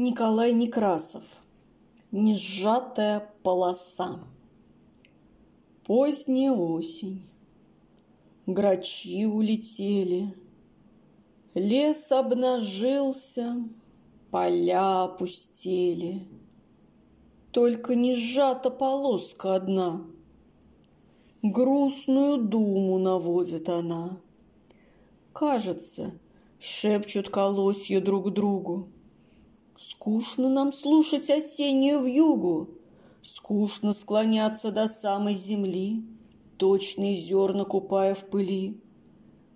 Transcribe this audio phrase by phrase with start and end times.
[0.00, 1.24] Николай Некрасов.
[2.12, 4.20] Несжатая полоса.
[5.84, 7.20] Поздняя осень.
[8.46, 10.32] Грачи улетели.
[11.52, 13.56] Лес обнажился,
[14.30, 16.28] поля опустели.
[17.50, 20.06] Только не сжата полоска одна.
[21.42, 24.16] Грустную думу наводит она.
[25.32, 26.12] Кажется,
[26.60, 28.86] шепчут колосья друг другу.
[30.08, 32.70] Скучно нам слушать осеннюю вьюгу,
[33.20, 36.02] Скучно склоняться до самой земли,
[36.56, 38.80] Точные зерна купая в пыли.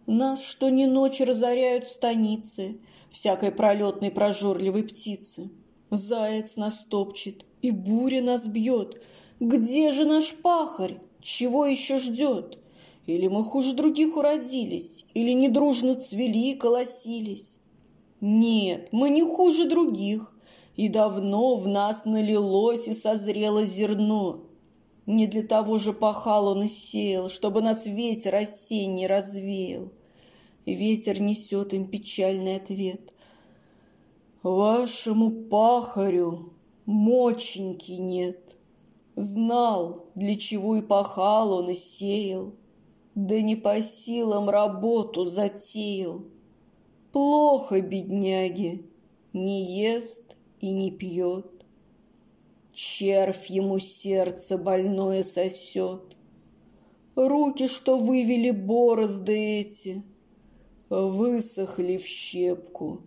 [0.07, 2.77] Нас что ни ночь разоряют станицы
[3.09, 5.51] Всякой пролетной прожорливой птицы.
[5.91, 9.03] Заяц нас топчет, и буря нас бьет.
[9.41, 11.01] Где же наш пахарь?
[11.23, 12.59] Чего еще ждет?
[13.07, 17.59] Или мы хуже других уродились, Или недружно цвели и колосились?
[18.21, 20.33] Нет, мы не хуже других,
[20.77, 24.41] и давно в нас налилось и созрело зерно.
[25.07, 29.91] Не для того же пахал он и сеял, чтобы нас ветер осенний развеял.
[30.65, 33.15] Ветер несет им печальный ответ.
[34.43, 36.53] Вашему пахарю
[36.87, 38.39] моченьки нет.
[39.17, 42.55] Знал, для чего и пахал он и сеял,
[43.15, 46.23] да не по силам работу затеял.
[47.13, 48.85] Плохо бедняге,
[49.35, 51.67] не ест и не пьет.
[52.73, 56.17] Червь ему сердце больное сосет.
[57.15, 60.03] Руки, что вывели борозды эти,
[60.89, 63.03] Высохли в щепку,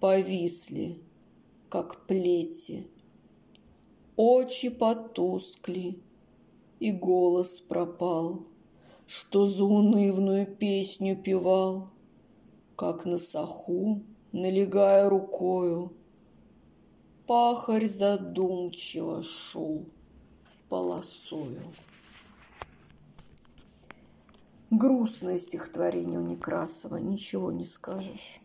[0.00, 0.98] повисли,
[1.68, 2.86] как плети.
[4.16, 5.98] Очи потускли,
[6.78, 8.44] и голос пропал,
[9.06, 11.90] Что заунывную песню певал
[12.80, 14.00] как на саху,
[14.32, 15.92] налегая рукою.
[17.30, 19.86] Пахарь задумчиво шел
[20.68, 21.62] полосою.
[24.70, 28.40] Грустное стихотворение у Некрасова, ничего не скажешь.